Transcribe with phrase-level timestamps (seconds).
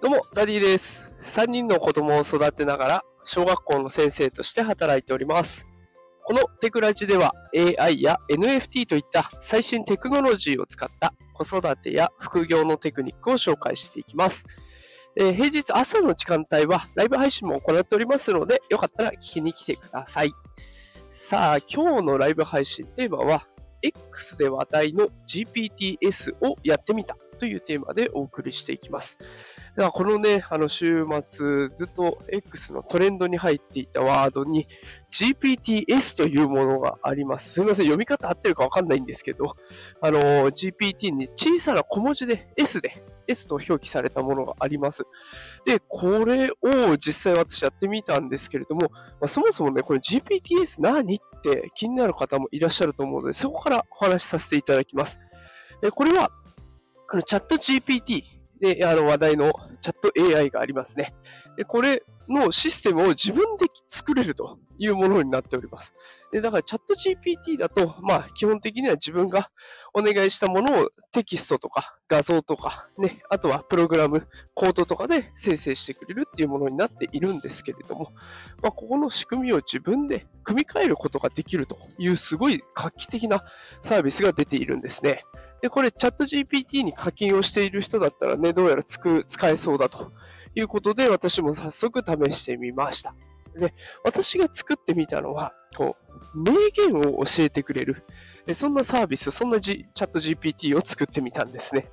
[0.00, 1.10] どうも、ダディです。
[1.22, 5.66] 3人の子供を育てながら、小学校の先生として働いております。
[6.24, 14.44] このテクラジでは AI や NFT といった最新テクノロジーを使った子育てや副業のテクニックを紹介していきます。
[15.16, 20.30] えー、平日朝の時間帯はライブ配信も行っておりますので、よかったら聞きに来てください。
[21.08, 23.48] さあ、今日のライブ配信テーマは、
[23.82, 29.18] X で話題の GPTs をやってみたというテーマでお送りしていきます。
[29.78, 34.66] だからこのね、あの週末、ずっと X のトレンドに入っていたワードに
[35.08, 37.52] GPTS というものがあります。
[37.52, 39.54] すみません、読み方合ってるかわかんないんですけど、
[40.00, 45.04] あの、GPT に小さな小文字で S で S と表記されたものがあります。
[45.64, 55.20] で、これを実際私やってみたんですけれども、まあ、そもそもね、これ GPTS 何って気になる方もいらっしゃると思うので、そこからお話しさせていただきます。
[55.80, 56.32] でこれは、
[57.10, 61.14] あのチャット GPT で、あの話題のチャット AI がありますね。
[61.56, 65.92] で、これのシステムを自分で作れるというものになっております。
[66.30, 69.50] で、だからチャット GPT だと、まあ基本的には自分が
[69.94, 78.12] お願いしたものをテキストとか画像とかね、あとはプログラム、コードとかで生成してくれるっていうものになっているんですけれども、
[78.62, 83.44] まあここの仕組みを自分で組み替えることができるというすごい画期的な
[83.82, 85.24] サービスが出ているんですね。
[85.60, 90.12] で、これチャット GPT に課金をしている人だったらね、どうやらつく使えそうだと
[90.54, 93.14] いうことで、私も早速試してみました。
[93.56, 95.96] で、私が作ってみたのは、こ
[96.34, 98.04] う、名言を教えてくれる、
[98.54, 101.88] そんなサービス、そんな、G、チャット GPT を作ってみたんですね。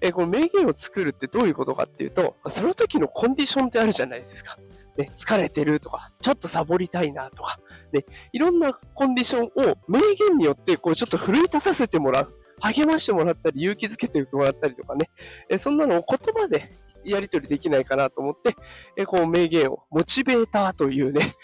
[0.00, 4.58] で、この名言を作るってどういうことかっていうと、その時のコンディションってあるじゃないですか。
[4.98, 7.58] ね、疲れてるとか、ちょっとサボりたいなとか、
[7.92, 12.38] ね、いろんなコンディションを名言によってこうちょっと奮い立たせてもらう。
[12.62, 15.10] 励ましてもらったり、勇気づけてもらったりとかね、
[15.50, 16.72] えそんなのを言葉で
[17.04, 18.54] やり取りできないかなと思って、
[18.96, 21.34] えこう名言を、モチベーターというね、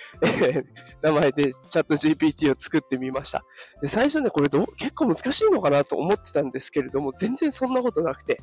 [1.03, 3.45] 名前でチャット GPT を作ってみました。
[3.81, 8.41] で最初ね、これど結構難しいのかなと思ってたんですけれども、全然そんなことなくて、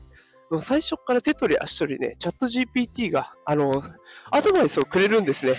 [0.52, 3.72] もう最初から手取り足取りね、チャット GPT が、あの、
[4.32, 5.56] アドバイスをくれるんですね。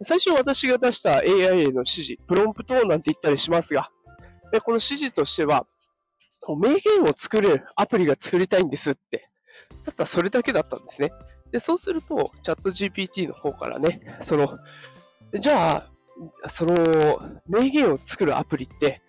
[0.00, 3.90] 最初私が出した AI への指示、プロンプトなんて言ったりしますが、
[4.64, 5.66] この指示としては、
[6.56, 9.30] 名言を作るアプリが作りたいんですって。
[9.84, 11.12] たったそれだけだったんですね。
[11.50, 14.58] で、そうすると、チャット GPT の方からね、その、
[15.38, 15.90] じゃあ、
[16.46, 19.02] その、名言を作るアプリって、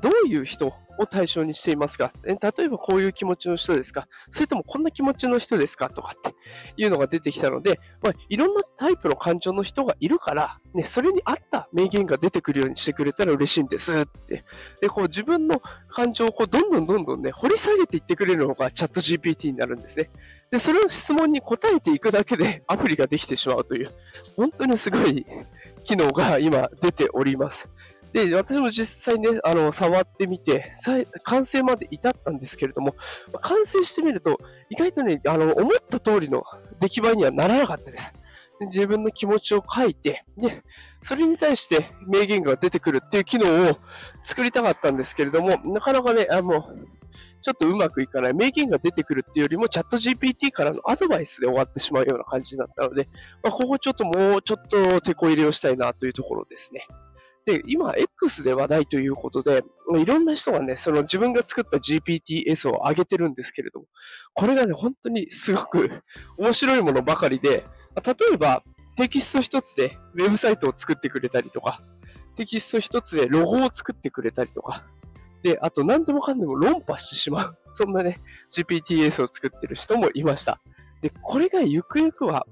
[0.00, 2.12] どういう人を対象にしていますか？
[2.24, 4.06] 例えばこういう気持ちの人ですか？
[4.30, 5.90] それともこんな気持ちの人ですか？
[5.90, 6.32] とかって
[6.76, 14.44] いうのが出てきたので、まあ、いろんなタイプの感情の人がいるから、ね、それに合った名言が出てくるようにしてくれたら嬉しいんですって。
[14.80, 20.10] で、こう自分の感情をこうどんどんどんどんね、掘り下げていってくれるのがチャット GPT になるんですね。
[20.52, 23.90] で、それを質問に答えていくだけでアプリができてしまうという、
[24.36, 25.26] 本当にすごい
[25.84, 27.68] 機能が今出ております。
[28.12, 30.70] で、私も実際ね、あの、触ってみて、
[31.24, 32.94] 完成まで至ったんですけれども、
[33.40, 34.38] 完成してみると、
[34.68, 36.44] 意外とね、あの、思った通りの
[36.78, 38.12] 出来栄えにはならなかったです。
[38.66, 40.62] 自分の気持ちを書いて、で、
[41.00, 43.78] それに対して名言が出てくるっていう機能を
[44.22, 46.64] 作りたかったんですけれども、なかなかね、あの、
[47.40, 48.34] ちょっとうまくいかない。
[48.34, 53.08] 名言が出てくるっていうよりも、チャット GPT からのアドバイスで終わってしまうような感じだったので、
[53.42, 56.86] まあ、ここちょっともうちょっと手こ入れをしたいなというところですね。
[57.44, 59.64] で、今、X で話題ということで、
[59.96, 63.86] いろんな人がね、その自分が作った GPTS を上げてるんですけれども、
[64.32, 65.90] これがね、本当にすごく
[66.38, 67.64] 面白いものばかりで、
[68.04, 68.62] 例えば、
[68.96, 71.82] テキスト一つでウェブサイトを作ってくれたりとか、
[72.36, 74.86] テキスト一つでロゴを作ってくれたりとか、
[75.42, 77.58] で、あと何でもかんでも論破してしまう。
[77.72, 78.18] そんなね、
[78.50, 80.60] GPTS を作ってる人もいました。
[81.00, 82.46] で、これがゆくゆくは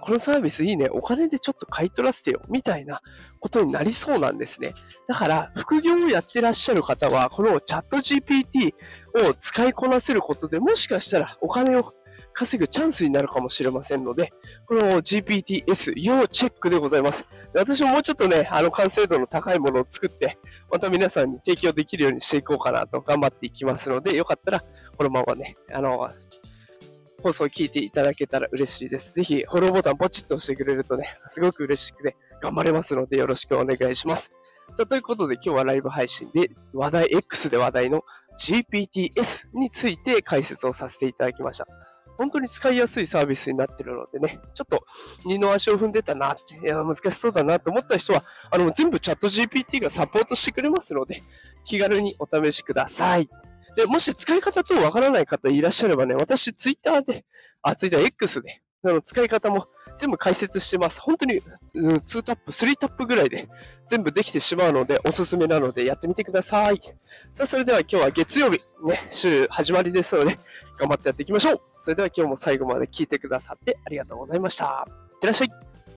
[0.00, 3.00] このサービスいいね、お金でちょっと買い取らせてよ、みたいな
[3.38, 4.72] ことになりそうなんですね。
[5.06, 8.72] だから、副業をやってらっしゃる方は、このチャット GPT
[9.28, 11.92] を使いこなせることでもしかしたらお金を
[12.32, 14.32] 稼ぐチャンスになるかもしれませんので、
[14.66, 17.26] この GPTS 要チェックでございます。
[17.54, 20.38] 私ももうちょっとね、あの完成度の高いものを作って、
[20.70, 24.64] また皆さんに提供できるようにしていこうかなと頑張っていきますので、よかったら
[24.96, 26.10] このままね、あの、
[27.22, 29.12] 放送を聞いていただけたら嬉しいです。
[29.12, 34.32] ぜひ、フォローボタンポチッと押してくれるとね、すごく嬉しくて、頑張れますのでよろしくお願いします。
[34.74, 38.04] さあ、ということで今日はライブ配信で話題 X で話題の
[38.38, 41.66] GPTS について解説をさせていただきました。
[42.20, 44.84] 本当に使いやすいサービスになってるのでね、ちょっと
[45.24, 51.22] 二の足を踏んでたなって、いや、難しそうだなと思った人は、あの、全部チャット GPT がサポートしてくれますので、
[51.64, 53.26] 気軽にお試しください。
[53.74, 57.24] で、もし使い方等わからない方いらっしゃればね、私ツイッターで、
[57.62, 58.60] あ、ついて X で。
[58.82, 61.00] あの使い方も全部解説してます。
[61.00, 61.42] 本当に、
[61.74, 63.48] うん、2トップ、3タップぐらいで
[63.86, 66.80] 全部できてしまうのでおすすめなのでやってみてください。
[67.34, 70.38] さあ、それでは今日は月曜日、ね、週始まりですので
[70.78, 71.60] 頑張ってやっていきましょう。
[71.76, 74.86] それでは今日も最後まで聞いてくださってありがとうございました。
[74.86, 75.69] いってらっしゃい。